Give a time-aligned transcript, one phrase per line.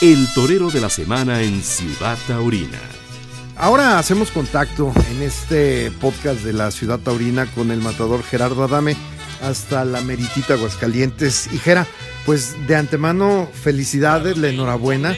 [0.00, 2.78] el torero de la semana en Ciudad Taurina.
[3.56, 8.96] Ahora hacemos contacto en este podcast de la Ciudad Taurina con el matador Gerardo Adame
[9.42, 11.50] hasta la Meritita Aguascalientes.
[11.52, 11.86] Y Gera,
[12.24, 15.14] pues de antemano felicidades, la enhorabuena.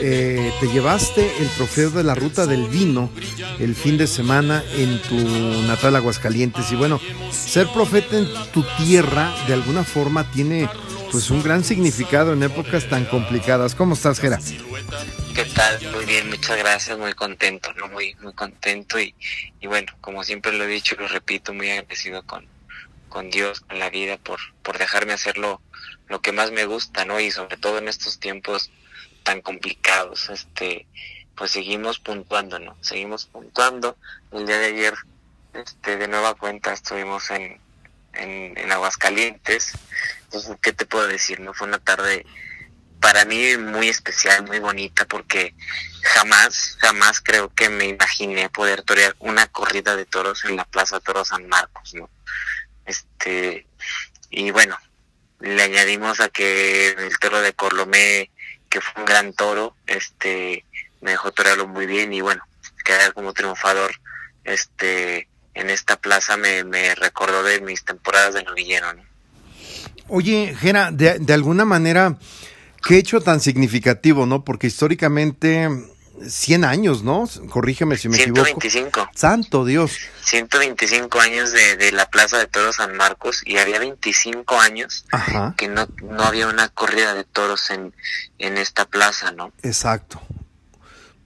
[0.00, 3.08] Eh, te llevaste el trofeo de la ruta del vino
[3.58, 5.16] el fin de semana en tu
[5.68, 6.72] natal Aguascalientes.
[6.72, 7.00] Y bueno,
[7.30, 10.68] ser profeta en tu tierra de alguna forma tiene
[11.16, 13.74] pues un gran significado en épocas tan complicadas.
[13.74, 14.38] ¿Cómo estás, Gera?
[15.34, 15.80] ¿Qué tal?
[15.94, 17.88] Muy bien, muchas gracias, muy contento, ¿no?
[17.88, 19.14] Muy, muy contento y,
[19.62, 22.46] bueno, como siempre lo he dicho y lo repito, muy agradecido con,
[23.08, 25.62] con Dios, con la vida, por, por dejarme hacerlo
[26.06, 27.18] lo que más me gusta, ¿no?
[27.18, 28.70] Y sobre todo en estos tiempos
[29.22, 30.86] tan complicados, este,
[31.34, 32.76] pues seguimos puntuando, ¿no?
[32.82, 33.96] Seguimos puntuando.
[34.32, 34.94] El día de ayer,
[35.54, 37.58] este, de nueva cuenta estuvimos en,
[38.18, 39.72] en, en Aguascalientes.
[40.24, 41.40] Entonces, ¿qué te puedo decir?
[41.40, 42.26] No fue una tarde
[43.00, 45.54] para mí muy especial, muy bonita, porque
[46.02, 51.00] jamás, jamás creo que me imaginé poder torear una corrida de toros en la Plaza
[51.00, 52.08] Toros San Marcos, ¿no?
[52.84, 53.66] Este,
[54.30, 54.78] y bueno,
[55.40, 58.30] le añadimos a que el toro de Corlomé,
[58.68, 60.64] que fue un gran toro, este,
[61.00, 62.42] me dejó torearlo muy bien y bueno,
[62.84, 63.92] quedar como triunfador,
[64.44, 69.02] este, en esta plaza me, me recordó de mis temporadas de novillero, ¿no?
[70.08, 72.16] Oye, Gera, de, de alguna manera,
[72.86, 74.44] qué hecho tan significativo, ¿no?
[74.44, 75.68] Porque históricamente
[76.24, 77.28] 100 años, ¿no?
[77.50, 78.88] Corrígeme si me 125.
[78.88, 79.10] equivoco.
[79.14, 79.98] Santo Dios.
[80.22, 85.54] 125 años de, de, la Plaza de Toros San Marcos y había 25 años Ajá.
[85.56, 87.94] que no, no había una corrida de toros en,
[88.38, 89.52] en esta plaza, ¿no?
[89.62, 90.20] Exacto.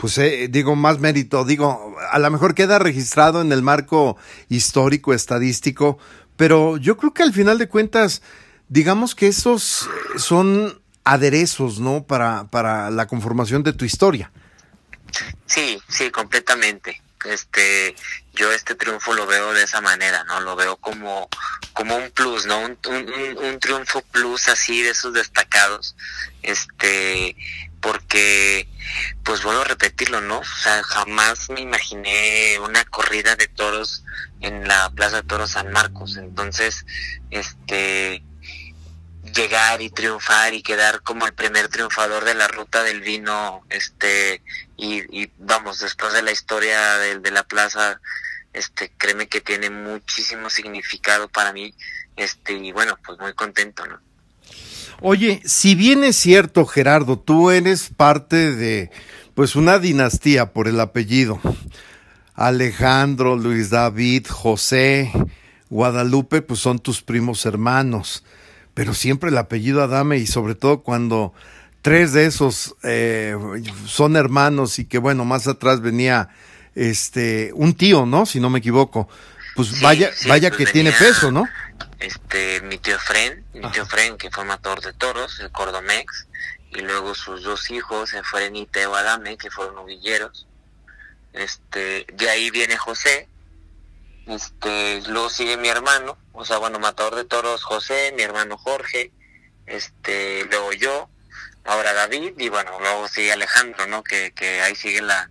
[0.00, 4.16] Pues eh, digo, más mérito, digo, a lo mejor queda registrado en el marco
[4.48, 5.98] histórico, estadístico,
[6.38, 8.22] pero yo creo que al final de cuentas,
[8.68, 12.04] digamos que esos son aderezos, ¿no?
[12.04, 14.32] Para, para la conformación de tu historia.
[15.44, 17.02] Sí, sí, completamente.
[17.26, 17.94] Este,
[18.32, 20.40] yo este triunfo lo veo de esa manera, ¿no?
[20.40, 21.28] Lo veo como,
[21.80, 22.58] como un plus, ¿no?
[22.58, 25.96] Un, un, un triunfo plus así de esos destacados,
[26.42, 27.34] este,
[27.80, 28.68] porque,
[29.24, 30.40] pues vuelvo a repetirlo, ¿no?
[30.40, 34.04] O sea, jamás me imaginé una corrida de toros
[34.42, 36.18] en la Plaza de Toros San Marcos.
[36.18, 36.84] Entonces,
[37.30, 38.22] este,
[39.34, 44.42] llegar y triunfar y quedar como el primer triunfador de la ruta del vino, este,
[44.76, 48.02] y, y vamos, después de la historia de, de, la plaza,
[48.52, 51.74] este, créeme que tiene muchísimo significado para mí,
[52.16, 53.98] este, y bueno, pues muy contento, ¿no?
[55.02, 58.90] Oye, si bien es cierto, Gerardo, tú eres parte de,
[59.34, 61.40] pues, una dinastía por el apellido.
[62.34, 65.10] Alejandro, Luis David, José,
[65.70, 68.24] Guadalupe, pues son tus primos hermanos
[68.74, 71.32] pero siempre el apellido Adame y sobre todo cuando
[71.82, 73.36] tres de esos eh,
[73.86, 76.28] son hermanos y que bueno, más atrás venía
[76.74, 78.26] este un tío, ¿no?
[78.26, 79.08] Si no me equivoco.
[79.54, 81.48] Pues sí, vaya, sí, vaya pues que tiene peso, ¿no?
[81.98, 83.72] Este, mi tío Fren, mi Ajá.
[83.72, 86.26] tío Fren, que fue matador de toros, el Cordomex,
[86.70, 90.46] y luego sus dos hijos, Efren y Teo Adame, que fueron novilleros.
[91.32, 93.28] Este, de ahí viene José,
[94.26, 99.12] este, luego sigue mi hermano, o sea, bueno, matador de toros José, mi hermano Jorge,
[99.66, 101.08] este, luego yo,
[101.64, 104.02] ahora David, y bueno, luego sigue Alejandro, ¿no?
[104.02, 105.30] Que, que ahí sigue la,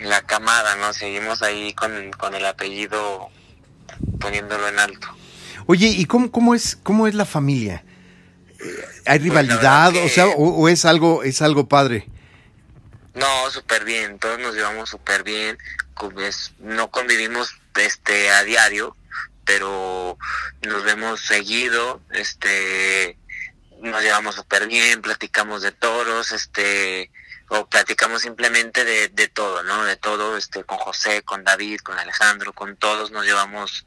[0.00, 0.92] la camada, ¿no?
[0.92, 3.30] Seguimos ahí con, con el apellido
[4.20, 5.08] poniéndolo en alto.
[5.66, 7.84] Oye, ¿y cómo, cómo es, cómo es la familia?
[9.04, 9.94] ¿Hay Pues, rivalidad?
[9.96, 12.06] O sea, o, o, es algo, es algo padre.
[13.14, 15.56] No, súper bien, todos nos llevamos súper bien,
[16.58, 18.94] no convivimos este a diario,
[19.44, 20.18] pero
[20.62, 23.16] nos vemos seguido, este
[23.80, 27.10] nos llevamos súper bien, platicamos de toros, este
[27.48, 29.84] o platicamos simplemente de, de todo, ¿no?
[29.84, 33.86] De todo, este, con José, con David, con Alejandro, con todos nos llevamos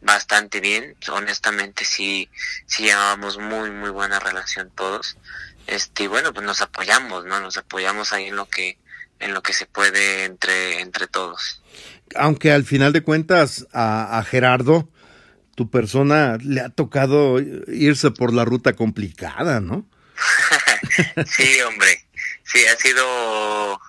[0.00, 2.28] bastante bien, honestamente sí,
[2.66, 5.16] sí llevábamos muy, muy buena relación todos,
[5.66, 7.40] este, y bueno, pues nos apoyamos, ¿no?
[7.40, 8.78] Nos apoyamos ahí en lo que,
[9.18, 11.62] en lo que se puede entre, entre todos.
[12.14, 14.90] Aunque al final de cuentas a, a Gerardo,
[15.54, 19.86] tu persona le ha tocado irse por la ruta complicada, ¿no?
[21.26, 22.03] sí, hombre,
[22.44, 23.80] sí, ha sido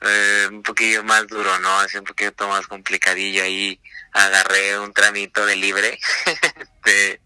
[0.00, 1.80] eh, un poquillo más duro, ¿no?
[1.80, 3.80] Ha sido un poquito más complicadillo ahí.
[4.12, 5.98] Agarré un tramito de libre.
[6.84, 7.20] de,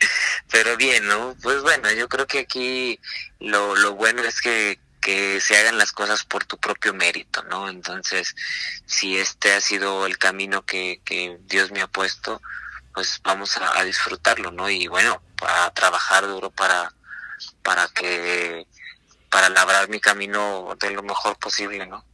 [0.50, 1.36] pero bien, ¿no?
[1.42, 2.98] Pues bueno, yo creo que aquí
[3.40, 7.68] lo, lo bueno es que, que se hagan las cosas por tu propio mérito, ¿no?
[7.68, 8.34] Entonces,
[8.86, 12.40] si este ha sido el camino que, que Dios me ha puesto,
[12.94, 14.70] pues vamos a, a disfrutarlo, ¿no?
[14.70, 16.92] Y bueno, a trabajar duro para,
[17.62, 18.66] para que
[19.32, 22.04] para labrar mi camino de lo mejor posible, ¿no?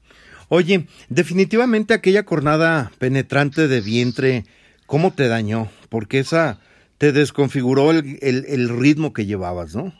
[0.49, 4.47] Oye, definitivamente aquella cornada penetrante de vientre,
[4.87, 5.71] ¿cómo te dañó?
[5.91, 6.61] Porque esa
[6.97, 9.93] te desconfiguró el, el, ritmo que llevabas, ¿no?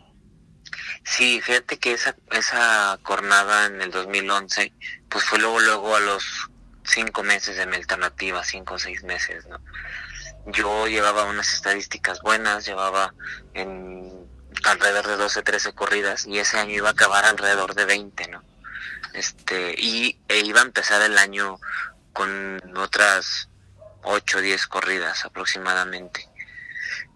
[1.05, 4.73] Sí, fíjate que esa, esa cornada en el 2011,
[5.09, 6.25] pues fue luego, luego a los
[6.85, 9.59] cinco meses de mi alternativa, cinco o seis meses, ¿no?
[10.47, 13.13] Yo llevaba unas estadísticas buenas, llevaba
[13.55, 14.29] en
[14.65, 18.43] alrededor de 12, 13 corridas y ese año iba a acabar alrededor de 20, ¿no?
[19.15, 21.59] Este, y e iba a empezar el año
[22.13, 23.49] con otras
[24.03, 26.29] 8 o 10 corridas aproximadamente.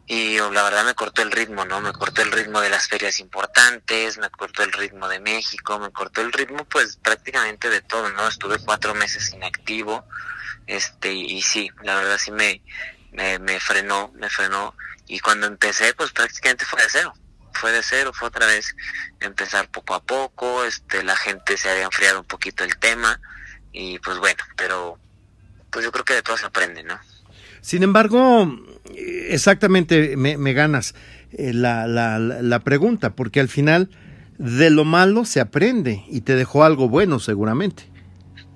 [0.06, 1.80] Y la verdad me cortó el ritmo, ¿no?
[1.80, 5.90] Me cortó el ritmo de las ferias importantes, me cortó el ritmo de México, me
[5.92, 8.26] cortó el ritmo pues prácticamente de todo, ¿no?
[8.26, 10.04] Estuve cuatro meses inactivo,
[10.66, 12.62] este, y sí, la verdad sí me,
[13.12, 14.74] me, me frenó, me frenó.
[15.06, 17.14] Y cuando empecé pues prácticamente fue de cero
[17.54, 18.74] fue de cero, fue otra vez
[19.20, 23.20] empezar poco a poco, este, la gente se había enfriado un poquito el tema
[23.72, 24.98] y pues bueno, pero
[25.70, 26.98] pues yo creo que de todo se aprende, ¿no?
[27.60, 28.52] Sin embargo,
[28.94, 30.94] exactamente me, ganas
[31.32, 33.88] eh, la, la, la pregunta, porque al final
[34.38, 37.91] de lo malo se aprende y te dejó algo bueno seguramente.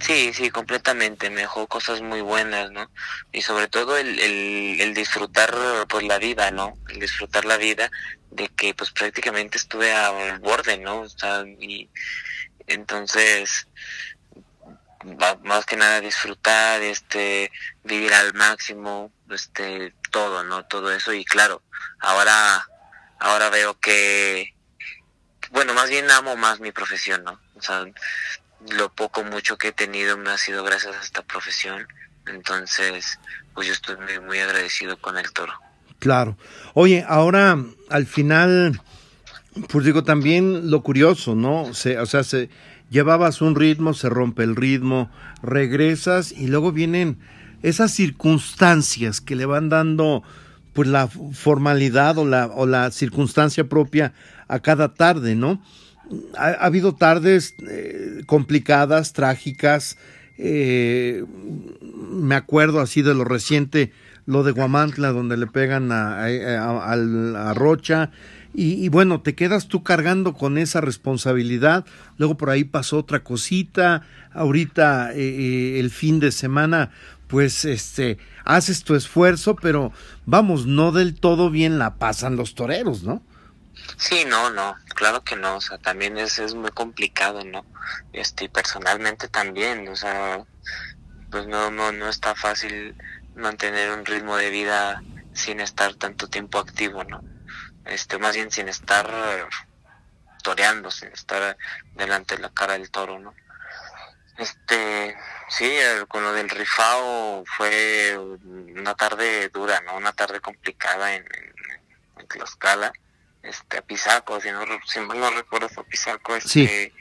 [0.01, 1.31] Sí, sí, completamente.
[1.31, 2.91] Me dejó cosas muy buenas, ¿no?
[3.33, 5.55] Y sobre todo el, el, el, disfrutar,
[5.89, 6.75] pues, la vida, ¿no?
[6.89, 7.91] El disfrutar la vida
[8.31, 11.01] de que, pues, prácticamente estuve al borde, ¿no?
[11.01, 11.89] O sea, y
[12.67, 13.69] entonces,
[15.43, 17.51] más que nada disfrutar, este,
[17.85, 20.65] vivir al máximo, este, todo, ¿no?
[20.67, 21.13] Todo eso.
[21.13, 21.63] Y claro,
[22.01, 22.67] ahora,
[23.21, 24.55] ahora veo que,
[25.51, 27.41] bueno, más bien amo más mi profesión, ¿no?
[27.55, 27.85] O sea,
[28.71, 31.87] lo poco mucho que he tenido me ha sido gracias a esta profesión.
[32.27, 33.19] Entonces,
[33.55, 35.53] pues yo estoy muy, muy agradecido con el toro.
[35.99, 36.37] Claro.
[36.75, 37.59] Oye, ahora
[37.89, 38.81] al final,
[39.69, 41.73] pues digo también lo curioso, ¿no?
[41.73, 42.51] Se, o sea, se,
[42.91, 45.11] llevabas un ritmo, se rompe el ritmo,
[45.43, 47.19] regresas y luego vienen
[47.63, 50.23] esas circunstancias que le van dando
[50.73, 54.13] pues la formalidad o la, o la circunstancia propia
[54.47, 55.63] a cada tarde, ¿no?
[56.37, 59.99] Ha, habido tardes eh, complicadas, trágicas.
[60.39, 61.25] Eh,
[62.11, 63.93] me acuerdo así de lo reciente,
[64.27, 68.11] lo de Guamantla, donde le pegan a, a, Rocha.
[68.59, 71.85] Y, bueno, te quedas tú cargando con esa responsabilidad.
[72.17, 74.03] Luego por ahí pasó otra cosita.
[74.33, 76.91] Ahorita eh, el fin de semana,
[77.27, 79.93] pues este, haces tu esfuerzo, pero
[80.25, 83.23] vamos, no del todo bien la pasan los toreros, ¿no?
[83.99, 87.65] Sí, no, no, claro que no, o sea, también es, es muy complicado, ¿no?
[88.13, 90.45] Este, personalmente también, o sea,
[91.31, 92.97] pues no, no, no está fácil
[93.35, 95.03] mantener un ritmo de vida
[95.33, 97.23] sin estar tanto tiempo activo, ¿no?
[97.85, 99.11] Este, más bien sin estar
[100.43, 101.57] toreando, sin estar
[101.95, 103.35] delante de la cara del toro, ¿no?
[104.37, 105.17] Este,
[105.49, 105.75] sí,
[106.09, 109.97] con lo del rifao fue una tarde dura, ¿no?
[109.97, 111.81] Una tarde complicada en, en,
[112.19, 112.93] en Tlaxcala
[113.49, 116.93] este, a Pisaco, si, no, si mal no recuerdo fue Pisaco, este,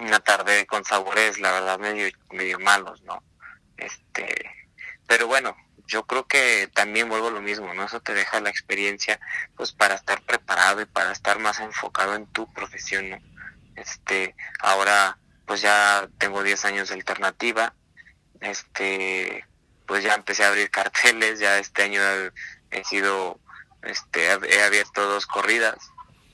[0.00, 3.22] una tarde con sabores, la verdad, medio, medio malos, ¿no?
[3.76, 4.50] Este,
[5.06, 5.56] pero bueno,
[5.86, 7.84] yo creo que también vuelvo a lo mismo, ¿no?
[7.84, 9.20] Eso te deja la experiencia,
[9.56, 13.18] pues, para estar preparado y para estar más enfocado en tu profesión, ¿no?
[13.76, 17.74] Este, ahora, pues ya tengo 10 años de alternativa,
[18.40, 19.46] este,
[19.86, 22.00] pues ya empecé a abrir carteles, ya este año
[22.70, 23.40] he sido
[23.82, 25.76] este he abierto dos corridas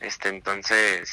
[0.01, 1.11] este entonces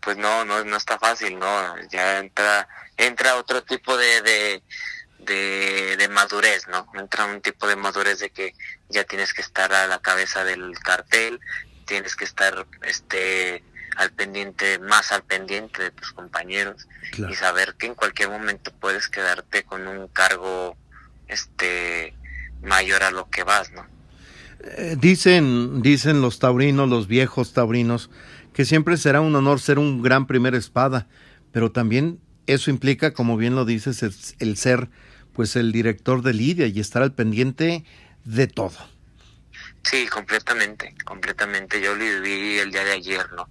[0.00, 4.62] pues no no no está fácil no ya entra entra otro tipo de, de
[5.24, 6.86] de, madurez, ¿no?
[6.94, 8.54] Entra un tipo de madurez de que
[8.88, 11.40] ya tienes que estar a la cabeza del cartel,
[11.86, 13.64] tienes que estar este
[13.96, 16.88] al pendiente, más al pendiente de tus compañeros
[17.28, 20.78] y saber que en cualquier momento puedes quedarte con un cargo
[21.28, 22.16] este
[22.62, 23.86] mayor a lo que vas, ¿no?
[24.64, 28.10] Eh, dicen, dicen los taurinos, los viejos taurinos,
[28.52, 31.08] que siempre será un honor ser un gran primer espada,
[31.52, 34.02] pero también eso implica, como bien lo dices,
[34.38, 34.88] el, ser
[35.32, 37.84] pues el director de Lidia y estar al pendiente
[38.24, 38.76] de todo.
[39.82, 41.80] Sí, completamente, completamente.
[41.80, 43.48] Yo lo viví el día de ayer, ¿no?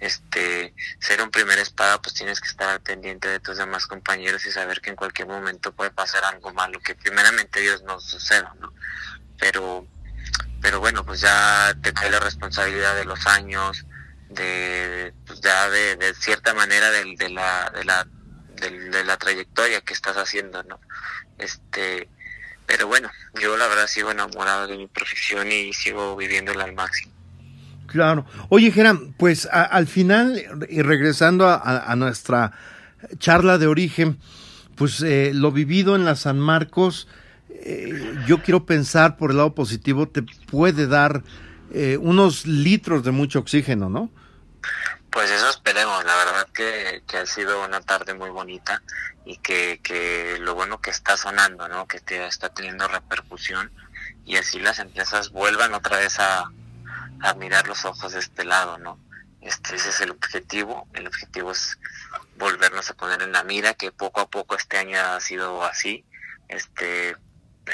[0.00, 4.46] Este, ser un primer espada, pues tienes que estar al pendiente de tus demás compañeros
[4.46, 8.54] y saber que en cualquier momento puede pasar algo malo, que primeramente Dios no suceda,
[8.60, 8.72] ¿no?
[9.38, 9.86] Pero
[10.60, 13.86] pero bueno, pues ya te cae la responsabilidad de los años,
[14.30, 18.06] de pues ya de, cierta manera de, de la de la
[18.60, 20.80] de, la trayectoria que estás haciendo, ¿no?
[21.38, 22.08] Este,
[22.66, 23.10] pero bueno,
[23.40, 27.12] yo la verdad sigo enamorado de mi profesión y sigo viviéndola al máximo.
[27.86, 28.26] Claro.
[28.50, 32.52] Oye, Geran, pues al final, y regresando a, nuestra
[33.18, 34.18] charla de origen,
[34.74, 37.08] pues eh, lo vivido en la San Marcos,
[37.50, 41.22] eh, yo quiero pensar por el lado positivo, te puede dar
[41.72, 44.10] eh, unos litros de mucho oxígeno, ¿no?
[45.10, 48.82] Pues eso esperemos, la verdad que, ha sido una tarde muy bonita
[49.24, 51.86] y que, que lo bueno que está sonando, ¿no?
[51.86, 53.70] Que te, está teniendo repercusión
[54.24, 56.50] y así las empresas vuelvan otra vez a,
[57.20, 58.98] a mirar los ojos de este lado, ¿no?
[59.40, 60.86] Este, ese es el objetivo.
[60.92, 61.78] El objetivo es
[62.36, 66.04] volvernos a poner en la mira, que poco a poco este año ha sido así.
[66.48, 67.16] Este,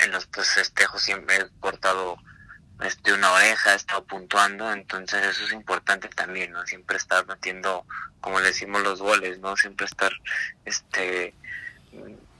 [0.02, 2.18] en los festejos siempre he cortado
[2.82, 6.66] este, una oreja, he estado puntuando, entonces eso es importante también, ¿no?
[6.66, 7.84] Siempre estar metiendo,
[8.20, 9.56] como le decimos, los goles, ¿no?
[9.56, 10.12] Siempre estar
[10.64, 11.34] este,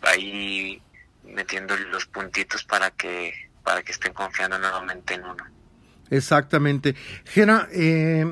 [0.03, 0.83] ahí
[1.25, 3.33] metiendo los puntitos para que,
[3.63, 5.45] para que estén confiando nuevamente en uno.
[6.11, 6.95] Exactamente.
[7.25, 8.27] Gera, eh,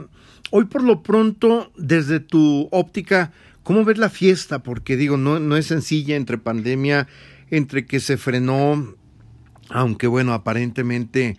[0.50, 4.58] hoy por lo pronto, desde tu óptica, ¿cómo ves la fiesta?
[4.58, 7.08] Porque digo, no, no es sencilla entre pandemia,
[7.50, 8.96] entre que se frenó,
[9.72, 11.36] aunque bueno, aparentemente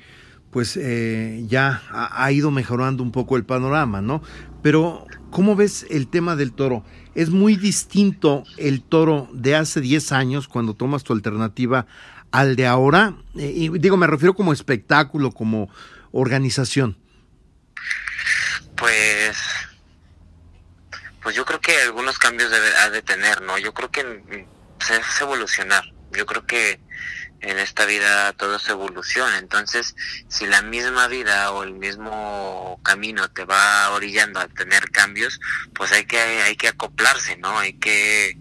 [0.53, 4.21] pues eh, ya ha, ido mejorando un poco el panorama, ¿no?
[4.61, 6.85] Pero, ¿cómo ves el tema del toro?
[7.15, 11.87] Es muy distinto el toro de hace 10 años, cuando tomas tu alternativa,
[12.31, 13.15] al de ahora.
[13.35, 15.71] Eh, y digo, me refiero como espectáculo, como
[16.11, 16.97] organización?
[18.77, 19.35] Pues,
[21.23, 23.57] pues yo creo que algunos cambios debe, ha de tener, ¿no?
[23.57, 24.23] Yo creo que
[24.79, 25.83] es evolucionar.
[26.11, 26.79] Yo creo que
[27.43, 29.33] en esta vida todo es evolución.
[29.35, 29.95] Entonces,
[30.27, 35.39] si la misma vida o el mismo camino te va orillando a tener cambios,
[35.73, 37.59] pues hay que hay que acoplarse, ¿no?
[37.59, 38.37] Hay que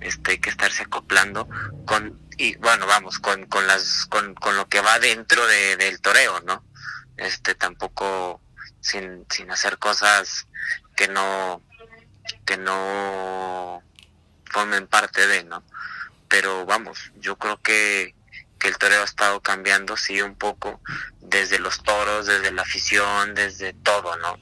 [0.00, 1.48] este hay que estarse acoplando
[1.86, 6.00] con y bueno, vamos, con con las con, con lo que va dentro de, del
[6.00, 6.64] toreo, ¿no?
[7.20, 8.40] este tampoco
[8.80, 10.46] sin, sin hacer cosas
[10.96, 11.62] que no
[12.44, 13.82] que no
[14.46, 15.62] formen parte de, ¿no?
[16.28, 18.14] Pero vamos, yo creo que,
[18.60, 20.80] que el toreo ha estado cambiando, sí, un poco,
[21.20, 24.38] desde los toros, desde la afición, desde todo, ¿no?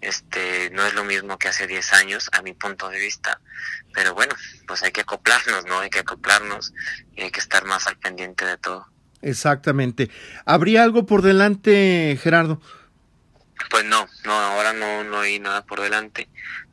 [0.00, 3.40] Este, no es lo mismo que hace 10 años, a mi punto de vista,
[3.92, 4.34] pero bueno,
[4.66, 5.80] pues hay que acoplarnos, ¿no?
[5.80, 6.72] Hay que acoplarnos
[7.14, 8.86] y hay que estar más al pendiente de todo.
[9.20, 10.10] Exactamente.
[10.44, 12.60] ¿Habría algo por delante, Gerardo?
[13.70, 16.28] Pues no, no, ahora no, no hay nada por delante.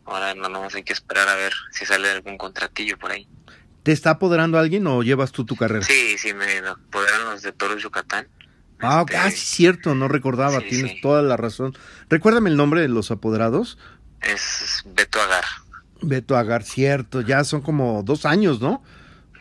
[0.06, 3.28] Ahora no nos hay que esperar a ver si sale algún contratillo por ahí.
[3.86, 5.86] ¿Te está apoderando alguien o llevas tú tu carrera?
[5.86, 8.28] Sí, sí, me apoderaron los de Toro Yucatán.
[8.80, 11.78] Ah, este, ah, sí, cierto, no recordaba, tienes toda la razón.
[12.10, 13.78] Recuérdame el nombre de los apoderados.
[14.22, 15.44] Es Beto Agar.
[16.02, 18.84] Beto Agar, cierto, ya son como dos años, ¿no?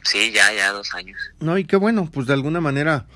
[0.02, 1.18] Sí, ya, ya dos años.
[1.40, 3.06] No, y qué bueno, pues de alguna manera,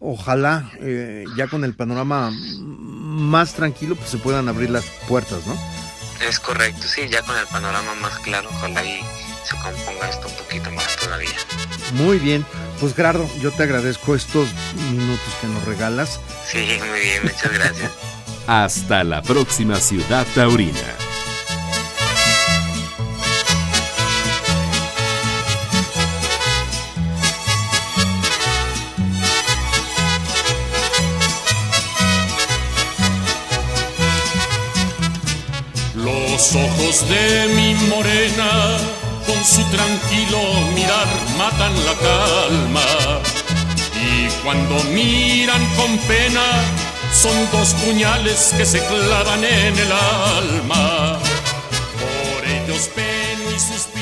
[0.00, 5.56] ojalá eh, ya con el panorama más tranquilo, pues se puedan abrir las puertas, ¿no?
[6.28, 9.00] Es correcto, sí, ya con el panorama más claro, ojalá y
[9.44, 11.30] se componga esto un poquito más todavía.
[11.94, 12.44] Muy bien,
[12.80, 14.48] pues Gerardo, yo te agradezco estos
[14.90, 16.20] minutos que nos regalas.
[16.46, 17.90] Sí, muy bien, muchas gracias.
[18.46, 20.80] Hasta la próxima ciudad taurina.
[35.94, 38.76] Los ojos de mi morena,
[39.26, 40.38] con su tranquilo
[40.74, 41.06] mirar,
[41.38, 43.20] matan la calma.
[43.94, 46.44] Y cuando miran con pena,
[47.12, 51.18] son dos puñales que se clavan en el alma.
[52.00, 54.01] Por ellos ven y suspiran